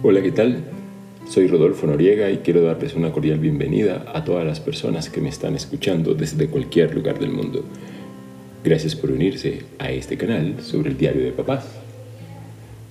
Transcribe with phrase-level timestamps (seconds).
[0.00, 0.62] Hola, ¿qué tal?
[1.28, 5.28] Soy Rodolfo Noriega y quiero darles una cordial bienvenida a todas las personas que me
[5.28, 7.64] están escuchando desde cualquier lugar del mundo.
[8.62, 11.66] Gracias por unirse a este canal sobre el diario de papás.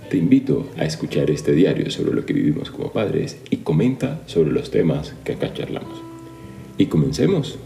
[0.09, 4.52] Te invito a escuchar este diario sobre lo que vivimos como padres y comenta sobre
[4.52, 6.02] los temas que acá charlamos.
[6.78, 7.58] Y comencemos.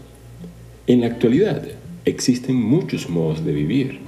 [0.86, 1.64] En la actualidad
[2.04, 3.98] existen muchos modos de vivir.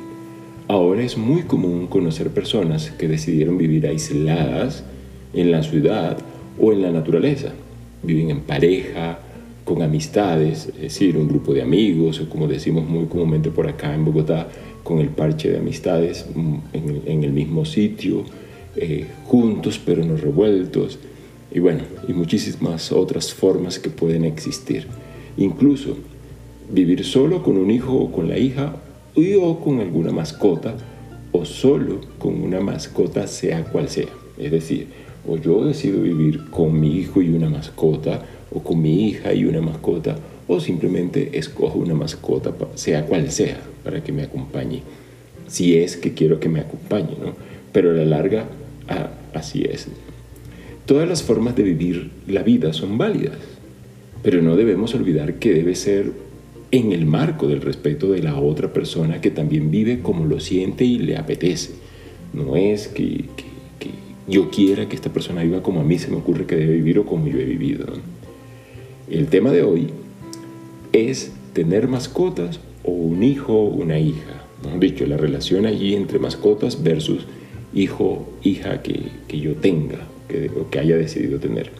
[0.68, 4.84] Ahora es muy común conocer personas que decidieron vivir aisladas
[5.34, 6.18] en la ciudad
[6.58, 7.52] o en la naturaleza.
[8.02, 9.18] Viven en pareja,
[9.64, 13.94] con amistades, es decir, un grupo de amigos, o como decimos muy comúnmente por acá
[13.94, 14.48] en Bogotá,
[14.82, 16.54] con el parche de amistades mm,
[17.06, 18.24] en, el mismo sitio,
[18.76, 20.98] eh, juntos pero no revueltos,
[21.50, 24.86] y bueno, y muchísimas otras formas que pueden existir.
[25.36, 25.96] Incluso
[26.70, 28.76] vivir solo con un hijo o con la hija,
[29.40, 30.74] o con alguna mascota,
[31.32, 34.08] o solo con una mascota, sea cual sea.
[34.36, 34.88] Es decir,
[35.26, 38.22] o yo decido vivir con mi hijo y una mascota,
[38.52, 40.16] o con mi hija y una mascota,
[40.46, 44.82] o simplemente escojo una mascota, sea cual sea, para que me acompañe,
[45.46, 47.34] si es que quiero que me acompañe, ¿no?
[47.72, 48.46] Pero a la larga,
[48.88, 49.88] ah, así es.
[50.86, 53.38] Todas las formas de vivir la vida son válidas,
[54.22, 56.12] pero no debemos olvidar que debe ser
[56.70, 60.84] en el marco del respeto de la otra persona que también vive como lo siente
[60.84, 61.72] y le apetece.
[62.32, 63.26] No es que,
[64.26, 66.98] yo quiera que esta persona viva como a mí se me ocurre que debe vivir
[66.98, 67.86] o como yo he vivido.
[69.10, 69.88] El tema de hoy
[70.92, 74.44] es tener mascotas o un hijo o una hija.
[74.62, 74.78] ¿no?
[74.78, 77.26] Dicho, la relación allí entre mascotas versus
[77.74, 79.98] hijo, hija que, yo tenga
[80.28, 81.70] que, o que haya decidido tener.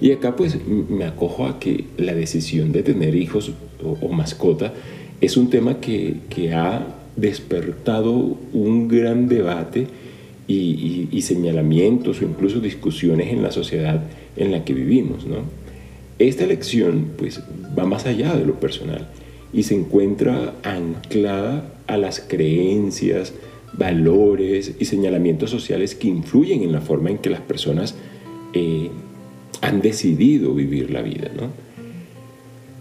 [0.00, 4.72] Y acá pues me acojo a que la decisión de tener hijos o, mascota
[5.20, 6.20] es un tema que,
[6.54, 9.88] ha despertado un gran debate
[10.52, 14.02] y, señalamientos o incluso discusiones en la sociedad
[14.36, 15.26] en la que vivimos.
[15.26, 15.36] ¿no?
[16.18, 17.40] Esta elección pues
[17.78, 19.08] va más allá de lo personal
[19.52, 23.32] y se encuentra anclada a las creencias,
[23.72, 27.94] valores y señalamientos sociales que influyen en la forma en que las personas
[28.52, 28.90] eh,
[29.60, 31.30] han decidido vivir la vida.
[31.36, 31.69] ¿no?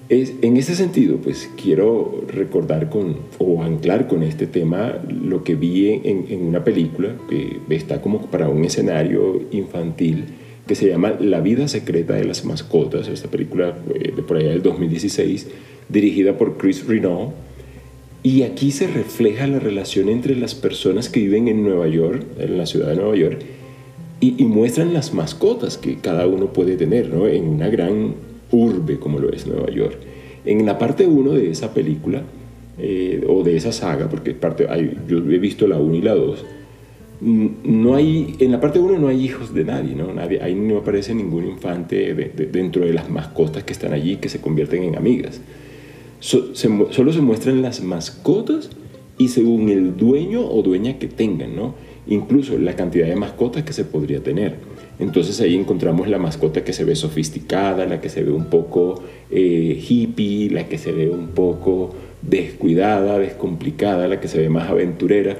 [0.09, 5.53] Es, en ese sentido, pues quiero recordar con, o anclar con este tema lo que
[5.53, 10.25] vi en, en, una película que está como para un escenario infantil
[10.70, 14.62] que se llama La vida secreta de las mascotas, esta película de por allá del
[14.62, 15.47] 2016,
[15.90, 17.34] dirigida por Chris Renault.
[18.22, 22.58] Y aquí se refleja la relación entre las personas que viven en Nueva York, en
[22.58, 23.40] la ciudad de Nueva York,
[24.22, 27.28] y, muestran las mascotas que cada uno puede tener ¿no?
[27.28, 28.14] en una gran
[28.51, 29.97] urbe como lo es Nueva York.
[30.45, 32.23] En la parte 1 de esa película,
[32.77, 36.15] eh, o de esa saga, porque parte, hay, yo he visto la 1 y la
[36.15, 36.45] 2,
[37.21, 40.13] no hay, en la parte 1 no hay hijos de nadie, ¿no?
[40.13, 44.39] Nadie, ahí no aparece ningún infante dentro de las mascotas que están allí que se
[44.39, 45.41] convierten en amigas.
[46.19, 48.69] solo se muestran las mascotas
[49.17, 51.75] y según el dueño o dueña que tengan, ¿no?
[52.09, 54.55] incluso la cantidad de mascotas que se podría tener.
[54.99, 59.01] Entonces ahí encontramos la mascota que se ve sofisticada, la que se ve un poco
[59.31, 64.69] eh, hippie, la que se ve un poco descuidada, descomplicada, la que se ve más
[64.69, 65.37] aventurera.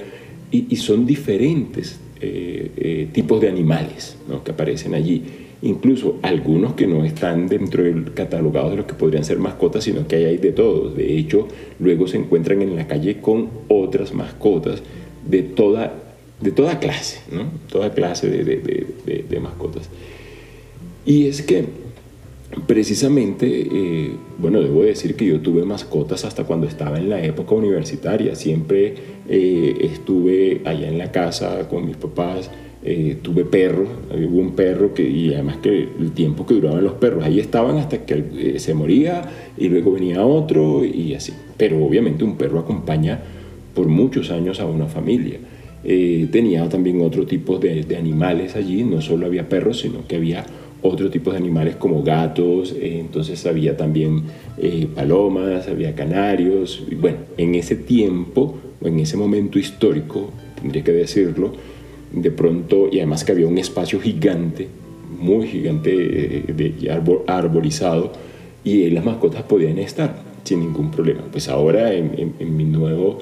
[0.52, 5.24] Y, son diferentes eh, eh, tipos de animales que aparecen allí.
[5.62, 10.08] Incluso algunos que no están dentro del catalogado de los que podrían ser mascotas, sino
[10.08, 10.96] que hay de todos.
[10.96, 11.48] De hecho,
[11.80, 14.82] luego se encuentran en la calle con otras mascotas
[15.28, 15.94] de toda
[16.42, 17.48] de toda clase, ¿no?
[17.70, 18.88] Toda clase de,
[19.42, 19.90] mascotas.
[21.06, 21.66] Y es que
[22.68, 27.56] precisamente, eh, bueno, debo decir que yo tuve mascotas hasta cuando estaba en la época
[27.56, 28.36] universitaria.
[28.36, 28.96] Siempre
[29.28, 32.50] eh, estuve allá en la casa con mis papás.
[32.82, 36.94] Eh, tuve perros, hubo un perro que, y además que el tiempo que duraban los
[36.94, 41.34] perros, ahí estaban hasta que se moría y luego venía otro y así.
[41.58, 43.20] Pero obviamente un perro acompaña
[43.76, 45.40] por muchos años a una familia.
[45.84, 50.46] Eh, tenía también otro tipo de, animales allí, no solo había perros, sino que había
[50.82, 54.24] otro tipo de animales como gatos, eh, entonces había también
[54.58, 60.84] eh, palomas, había canarios, y bueno, en ese tiempo, o en ese momento histórico, tendría
[60.84, 61.54] que decirlo,
[62.12, 64.68] de pronto, y además que había un espacio gigante,
[65.18, 68.12] muy gigante, de, arborizado,
[68.64, 71.22] y las mascotas podían estar sin ningún problema.
[71.32, 73.20] Pues ahora en mi nuevo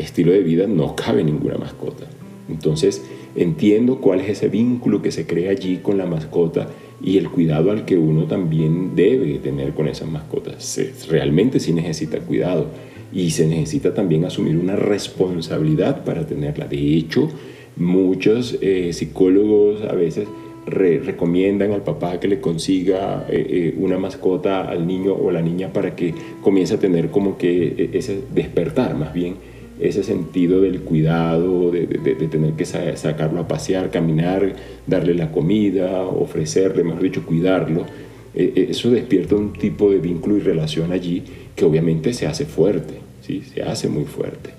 [0.00, 2.06] estilo de vida no cabe ninguna mascota.
[2.48, 3.02] Entonces
[3.36, 6.68] entiendo cuál es ese vínculo que se crea allí con la mascota
[7.02, 10.78] y el cuidado al que uno también debe tener con esas mascotas.
[11.08, 12.66] realmente sí necesita cuidado
[13.12, 16.66] y se necesita también asumir una responsabilidad para tenerla.
[16.66, 17.28] De hecho,
[17.76, 20.28] muchos eh, psicólogos a veces
[20.66, 25.72] recomiendan al papá que le consiga eh, eh, una mascota al niño o la niña
[25.72, 29.36] para que comience a tener como que ese despertar más bien
[29.80, 31.86] ese sentido del cuidado, de,
[32.30, 34.54] tener que sacarlo a pasear, caminar,
[34.86, 37.86] darle la comida, ofrecerle, mejor dicho, cuidarlo.
[38.34, 41.22] E, e, eso despierta un tipo de vínculo y relación allí
[41.56, 43.42] que obviamente se hace fuerte, ¿sí?
[43.42, 44.50] se hace muy fuerte.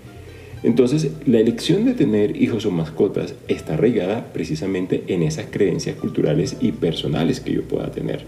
[0.63, 6.57] Entonces, la elección de tener hijos o mascotas está arraigada precisamente en esas creencias culturales
[6.61, 8.25] y personales que yo pueda tener.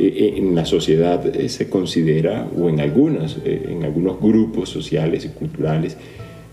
[0.00, 4.70] E, e, en la sociedad eh, se considera, o en, algunos, eh, en algunos grupos
[4.70, 5.98] sociales y culturales,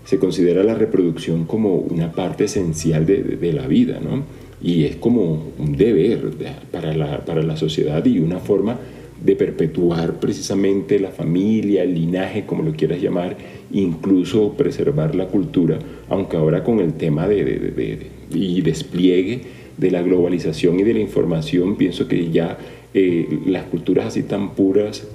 [0.04, 4.24] se considera la reproducción como una parte esencial de, la vida, ¿no?
[4.62, 6.30] Y es como un deber
[6.70, 8.78] para la, para la sociedad y una forma
[9.24, 13.36] de perpetuar precisamente la familia, el linaje, como lo quieras llamar,
[13.72, 15.78] incluso preservar la cultura,
[16.10, 21.00] aunque ahora con el tema de, de, y despliegue de la globalización y de la
[21.00, 22.58] información, pienso que ya
[22.94, 25.06] eh, las culturas así tan puras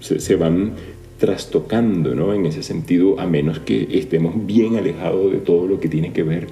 [0.00, 0.72] se, van
[1.18, 2.34] trastocando ¿no?
[2.34, 6.22] en ese sentido, a menos que estemos bien alejados de todo lo que tiene que
[6.22, 6.48] ver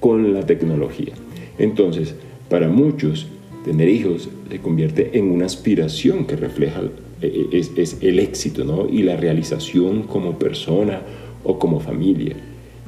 [0.00, 1.14] con la tecnología.
[1.58, 2.14] Entonces,
[2.50, 3.28] para muchos,
[3.64, 6.82] tener hijos se convierte en una aspiración que refleja
[7.22, 8.88] eh, es, es, el éxito ¿no?
[8.88, 11.02] y la realización como persona
[11.44, 12.34] o como familia.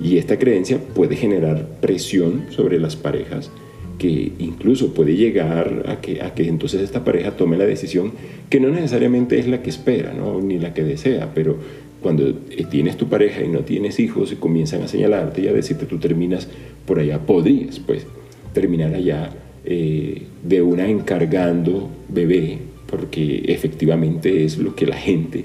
[0.00, 3.50] Y esta creencia puede generar presión sobre las parejas
[3.98, 8.12] que incluso puede llegar a que, a que entonces esta pareja tome la decisión
[8.48, 10.40] que no necesariamente es la que espera, ¿no?
[10.40, 11.58] ni la que desea, pero
[12.00, 15.52] cuando eh, tienes tu pareja y no tienes hijos y comienzan a señalarte y a
[15.52, 16.48] decirte tú terminas
[16.86, 18.06] por allá, podrías pues
[18.52, 19.30] terminar allá
[19.64, 25.44] eh, de una encargando bebé, porque efectivamente es lo que la gente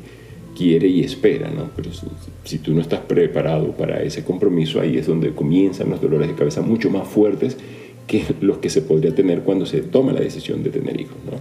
[0.55, 1.71] quiere y espera, ¿no?
[1.75, 2.05] Pero si,
[2.43, 6.35] si, tú no estás preparado para ese compromiso, ahí es donde comienzan los dolores de
[6.35, 7.57] cabeza mucho más fuertes
[8.07, 11.17] que los que se podría tener cuando se toma la decisión de tener hijos.
[11.25, 11.37] ¿no?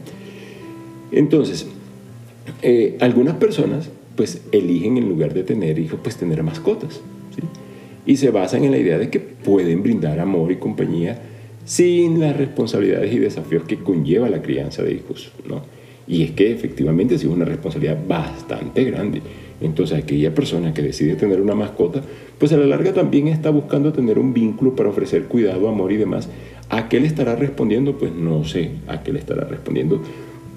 [1.11, 1.67] Entonces,
[2.63, 7.01] eh, algunas personas pues eligen en lugar de tener hijos, pues tener mascotas.
[7.35, 7.43] ¿sí?
[8.07, 11.21] Y se basan en la idea de que pueden brindar amor y compañía
[11.65, 15.33] sin las responsabilidades y desafíos que conlleva la crianza de hijos.
[15.49, 15.63] ¿no?
[16.07, 19.23] Y es que efectivamente es una responsabilidad bastante grande.
[19.61, 22.03] Entonces aquella persona que decide tener una mascota,
[22.39, 25.97] pues a la larga también está buscando tener un vínculo para ofrecer cuidado, amor y
[25.97, 26.29] demás.
[26.69, 27.99] ¿A qué le estará respondiendo?
[27.99, 30.03] Pues no sé a qué le estará respondiendo,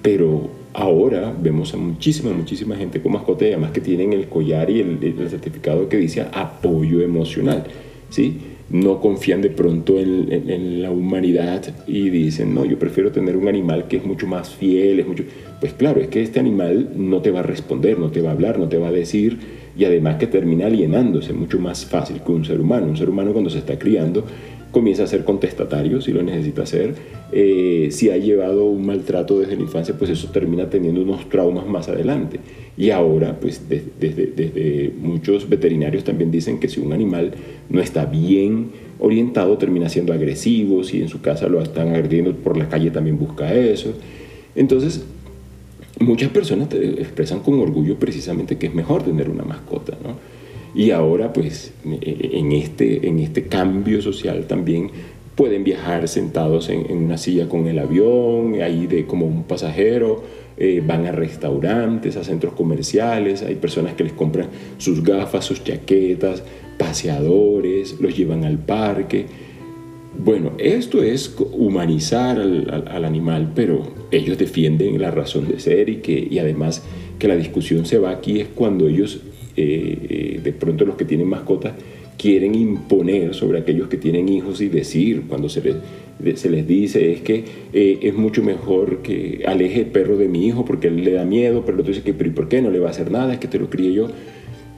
[0.02, 4.70] pero ahora vemos a muchísima, muchísima gente con mascota y además que tienen el collar
[4.70, 7.64] y el, certificado que dice apoyo emocional,
[8.10, 8.38] ¿sí?
[8.68, 13.86] no confían de pronto en, la humanidad y dicen, no, yo prefiero tener un animal
[13.86, 15.24] que es mucho más fiel, es mucho...
[15.60, 18.32] Pues claro, es que este animal no te va a responder, no te va a
[18.32, 19.38] hablar, no te va a decir
[19.78, 22.86] y además que termina alienándose mucho más fácil que un ser humano.
[22.86, 24.24] Un ser humano cuando se está criando
[24.70, 26.94] comienza a ser contestatario si lo necesita hacer.
[27.32, 31.66] Eh, si ha llevado un maltrato desde la infancia, pues eso termina teniendo unos traumas
[31.66, 32.40] más adelante.
[32.76, 37.32] Y ahora, pues desde, desde muchos veterinarios también dicen que si un animal
[37.68, 42.56] no está bien orientado, termina siendo agresivo, si en su casa lo están agrediendo por
[42.56, 43.94] la calle también busca eso.
[44.54, 45.04] Entonces,
[46.00, 50.35] muchas personas expresan con orgullo precisamente que es mejor tener una mascota, ¿no?
[50.76, 54.90] Y ahora, pues, en este, en este cambio social también
[55.34, 60.22] pueden viajar sentados en, una silla con el avión, ahí de como un pasajero,
[60.58, 65.64] eh, van a restaurantes, a centros comerciales, hay personas que les compran sus gafas, sus
[65.64, 66.42] chaquetas,
[66.78, 69.24] paseadores, los llevan al parque.
[70.18, 76.28] Bueno, esto es humanizar al, animal, pero ellos defienden la razón de ser y que
[76.30, 76.82] y además
[77.18, 79.20] que la discusión se va aquí es cuando ellos
[79.56, 81.72] eh, de pronto los que tienen mascotas
[82.16, 87.12] quieren imponer sobre aquellos que tienen hijos y decir, cuando se les, se les dice,
[87.12, 91.04] es que eh, es mucho mejor que aleje el perro de mi hijo porque él
[91.04, 92.62] le da miedo, pero el otro dice que, ¿pero por qué?
[92.62, 94.08] No le va a hacer nada, es que te lo críe yo.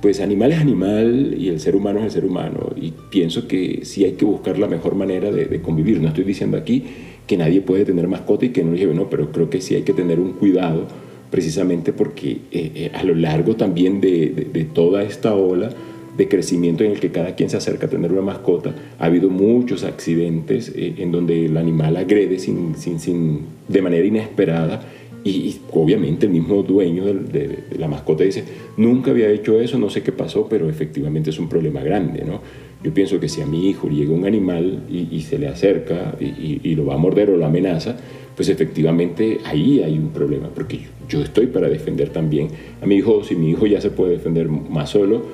[0.01, 2.71] Pues animal es animal y el ser humano es el ser humano.
[2.77, 6.01] Y pienso que sí hay que buscar la mejor manera de, convivir.
[6.01, 6.85] No estoy diciendo aquí
[7.27, 9.83] que nadie puede tener mascota y que no lleve, no, pero creo que sí hay
[9.83, 10.87] que tener un cuidado
[11.31, 12.41] precisamente porque eh,
[12.75, 15.71] eh, a lo largo también de, toda esta ola
[16.17, 19.31] de crecimiento en el que cada quien se acerca a tener una mascota, ha habido
[19.31, 24.83] muchos accidentes eh, en donde el animal agrede sin, sin, sin, de manera inesperada
[25.25, 28.45] y, obviamente el mismo dueño de, la mascota dice,
[28.77, 32.25] nunca había hecho eso, no sé qué pasó, pero efectivamente es un problema grande.
[32.25, 32.41] ¿no?
[32.83, 36.61] Yo pienso que si a mi hijo llega un animal y, se le acerca y,
[36.63, 37.97] y, lo va a morder o lo amenaza,
[38.37, 43.25] pues efectivamente ahí hay un problema, porque yo, estoy para defender también a mi hijo,
[43.25, 45.25] si mi hijo ya se puede defender más solo,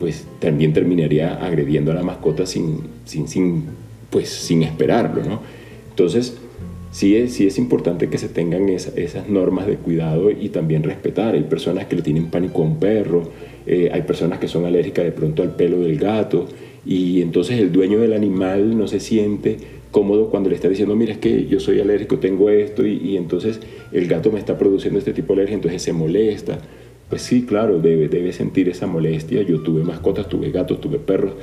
[0.00, 3.64] pues también terminaría agrediendo a la mascota sin, sin, sin,
[4.08, 5.40] pues, sin esperarlo, ¿no?
[5.90, 6.38] Entonces,
[6.90, 11.34] sí es, sí es importante que se tengan esas normas de cuidado y también respetar.
[11.34, 13.30] Hay personas que le tienen pánico a un perro,
[13.66, 16.46] eh, hay personas que son alérgicas de pronto al pelo del gato
[16.86, 19.56] y entonces el dueño del animal no se siente
[19.90, 23.60] cómodo cuando le está diciendo, mira, es que yo soy alérgico, tengo esto y, entonces
[23.92, 26.58] el gato me está produciendo este tipo de alergia, entonces se molesta.
[27.08, 29.42] Pues sí, claro, debe, debe sentir esa molestia.
[29.42, 31.34] Yo tuve mascotas, tuve gatos, tuve perros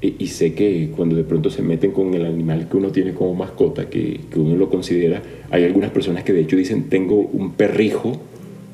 [0.00, 3.34] y, sé que cuando de pronto se meten con el animal que uno tiene como
[3.34, 7.52] mascota, que, que uno lo considera, hay algunas personas que de hecho dicen, tengo un
[7.52, 8.20] perrijo,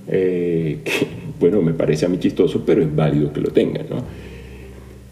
[0.09, 1.07] eh, que
[1.39, 4.32] bueno, me parece a mí chistoso, pero es válido que lo tengan, ¿no?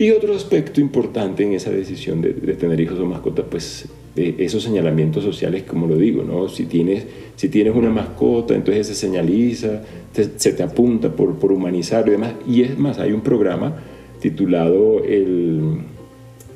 [0.00, 4.62] Y otro aspecto importante en esa decisión de, tener hijos o mascotas, pues eh, esos
[4.62, 6.48] señalamientos sociales, como lo digo, ¿no?
[6.48, 7.04] Si tienes,
[7.36, 12.32] si tienes una mascota, entonces se señaliza, se te apunta por, por humanizar y demás.
[12.48, 13.76] Y es más, hay un programa
[14.20, 15.84] titulado el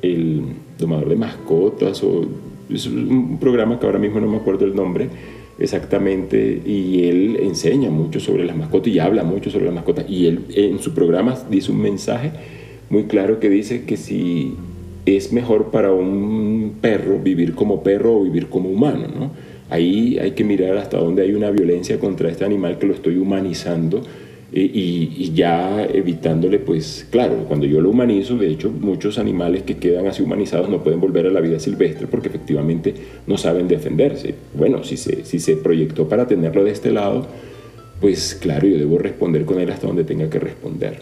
[0.05, 0.41] el
[0.77, 2.25] domador de mascotas, o
[2.69, 5.09] es un programa que ahora mismo no me acuerdo el nombre
[5.57, 10.27] exactamente, y él enseña mucho sobre las mascotas y habla mucho sobre las mascotas, y
[10.27, 12.31] él en su programa dice un mensaje
[12.89, 14.55] muy claro que dice que si
[15.05, 19.31] es mejor para un perro vivir como perro o vivir como humano, ¿no?
[19.69, 23.17] Ahí hay que mirar hasta dónde hay una violencia contra este animal que lo estoy
[23.17, 24.01] humanizando
[24.51, 30.07] y, ya evitándole, pues claro, cuando yo lo humanizo, de hecho muchos animales que quedan
[30.07, 32.93] así humanizados no pueden volver a la vida silvestre porque efectivamente
[33.27, 34.35] no saben defenderse.
[34.53, 37.27] Bueno, si se, si se proyectó para tenerlo de este lado,
[37.99, 40.99] pues claro, yo debo responder con él hasta donde tenga que responder.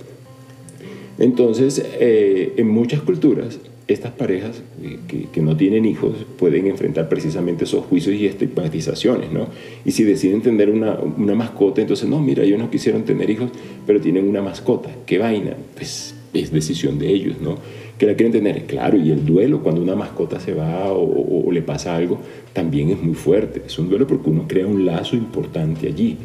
[1.19, 7.65] Entonces, eh, en muchas culturas, estas parejas eh, que, no tienen hijos pueden enfrentar precisamente
[7.65, 9.47] esos juicios y estigmatizaciones, ¿no?
[9.83, 13.49] Y si deciden tener una, una, mascota, entonces, no, mira, ellos no quisieron tener hijos,
[13.85, 15.55] pero tienen una mascota, ¿qué vaina?
[15.75, 17.57] Pues es decisión de ellos, ¿no?
[17.97, 21.61] Que la quieren tener, claro, y el duelo cuando una mascota se va o, le
[21.61, 22.19] pasa algo,
[22.53, 26.17] también es muy fuerte, es un duelo porque uno crea un lazo importante allí.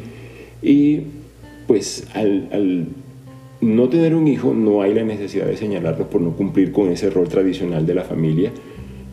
[0.63, 1.01] Y
[1.67, 2.87] pues al
[3.61, 7.09] no tener un hijo no hay la necesidad de señalarlos por no cumplir con ese
[7.09, 8.51] rol tradicional de la familia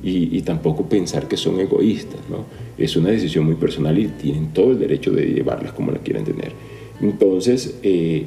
[0.03, 2.21] y, tampoco pensar que son egoístas.
[2.31, 2.45] ¿no?
[2.79, 6.25] Es una decisión muy personal y tienen todo el derecho de llevarlas como la quieran
[6.25, 6.53] tener.
[7.01, 8.27] Entonces, eh,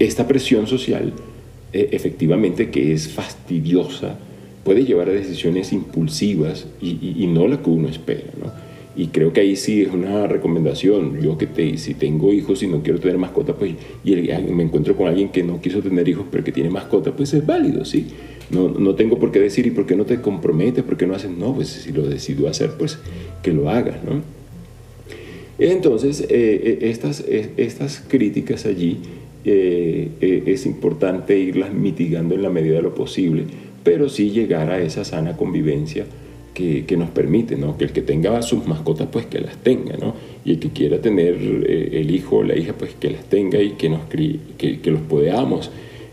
[0.00, 1.12] esta presión social,
[1.72, 4.18] eh, efectivamente que es fastidiosa,
[4.64, 8.24] puede llevar a decisiones impulsivas y, y no la que uno espera.
[8.42, 8.50] ¿no?
[8.96, 11.20] Y creo que ahí sí es una recomendación.
[11.20, 13.72] Yo que te, si tengo hijos y no quiero tener mascota, pues,
[14.04, 17.32] y me encuentro con alguien que no quiso tener hijos pero que tiene mascota, pues
[17.34, 18.06] es válido, sí.
[18.50, 20.82] No, no tengo por qué decir, ¿y por qué no te comprometes?
[20.82, 21.30] ¿Por qué no haces?
[21.30, 22.98] No, pues si lo decidió hacer, pues
[23.42, 24.22] que lo haga, ¿no?
[25.60, 28.98] Entonces, eh, eh, estas, eh, estas críticas allí
[29.42, 33.44] es importante irlas mitigando en la medida de lo posible,
[33.82, 36.04] pero sí llegar a esa sana convivencia
[36.54, 37.76] que, nos permite, ¿no?
[37.78, 40.14] Que el que tenga sus mascotas, pues que las tenga, ¿no?
[40.44, 43.60] Y el que quiera tener eh, el hijo o la hija, pues que las tenga
[43.60, 45.70] y que, nos que, que, los podamos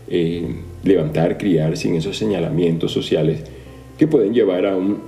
[0.08, 0.46] eh,
[0.84, 3.44] levantar, criar sin esos señalamientos sociales
[3.98, 4.98] que pueden llevar a un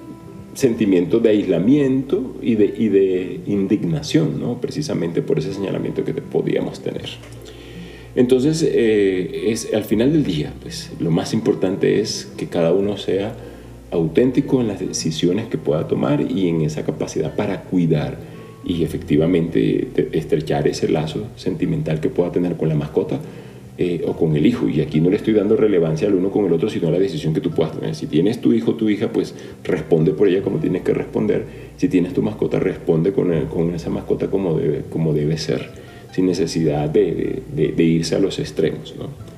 [0.54, 4.60] sentimiento de aislamiento y de, y de indignación, ¿no?
[4.60, 7.08] Precisamente por ese señalamiento que podíamos tener.
[8.16, 12.96] Entonces, eh, es, al final del día, pues lo más importante es que cada uno
[12.96, 13.36] sea
[13.90, 18.18] auténtico en las decisiones que pueda tomar y en esa capacidad para cuidar
[18.64, 23.18] y efectivamente estrechar ese lazo sentimental que pueda tener con la mascota
[23.78, 24.68] eh, o con el hijo.
[24.68, 26.98] Y aquí no le estoy dando relevancia al uno con el otro, sino a la
[26.98, 27.94] decisión que tú puedas tener.
[27.94, 31.46] Si tienes tu hijo o tu hija, pues responde por ella como tienes que responder.
[31.78, 35.70] Si tienes tu mascota, responde con, con esa mascota como debe, como debe ser,
[36.12, 38.94] sin necesidad de, de, irse a los extremos.
[38.98, 39.29] ¿no?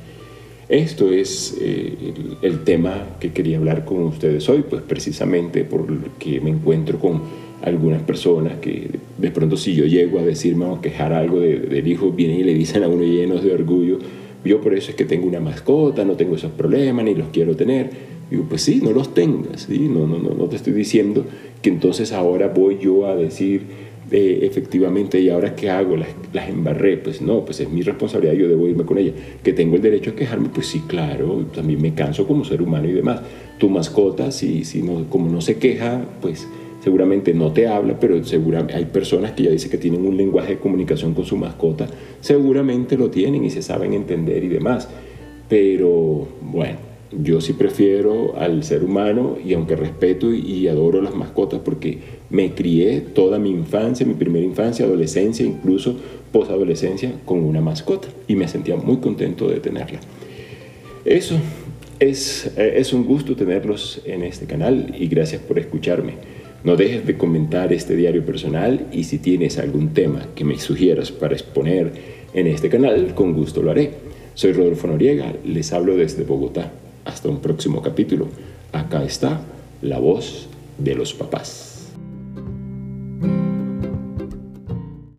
[0.69, 1.95] Esto es eh,
[2.41, 7.21] el, tema que quería hablar con ustedes hoy, pues precisamente porque me encuentro con
[7.63, 8.89] algunas personas que
[9.19, 12.55] de pronto si yo llego a decirme o quejar algo del hijo, vienen y le
[12.55, 13.99] dicen a uno llenos de orgullo,
[14.45, 17.55] yo por eso es que tengo una mascota, no tengo esos problemas, ni los quiero
[17.55, 17.91] tener.
[18.31, 19.89] Digo, pues sí, no los tengas, ¿sí?
[19.89, 21.27] no, no, no, no te estoy diciendo
[21.61, 23.82] que entonces ahora voy yo a decir
[24.13, 25.97] efectivamente, ¿y ahora qué hago?
[25.97, 26.99] Las, las, embarré.
[26.99, 29.13] Pues no, pues es mi responsabilidad, yo debo irme con ella.
[29.43, 30.49] ¿Que tengo el derecho a quejarme?
[30.53, 33.21] Pues sí, claro, también me canso como ser humano y demás.
[33.59, 36.47] Tu mascota, si, si no, como no se queja, pues
[36.83, 40.55] seguramente no te habla, pero seguramente hay personas que ya dicen que tienen un lenguaje
[40.55, 41.87] de comunicación con su mascota,
[42.21, 44.89] seguramente lo tienen y se saben entender y demás.
[45.49, 51.61] Pero bueno, yo sí prefiero al ser humano y aunque respeto y adoro las mascotas
[51.65, 51.99] porque
[52.31, 55.97] me crié toda mi infancia, mi primera infancia, adolescencia, incluso
[56.33, 60.01] posadolescencia con una mascota y me sentía muy contento de tenerla.
[61.05, 61.37] Eso
[62.01, 66.15] es, eh, es un gusto tenerlos en este canal y gracias por escucharme.
[66.65, 71.11] No dejes de comentar este diario personal y si tienes algún tema que me sugieras
[71.11, 71.93] para exponer
[72.35, 73.91] en este canal, con gusto lo haré.
[74.35, 76.73] Soy Rodolfo Noriega, les hablo desde Bogotá.
[77.05, 78.29] Hasta un próximo capítulo.
[78.73, 79.41] Acá está
[79.83, 80.47] la voz
[80.79, 81.72] de los papás.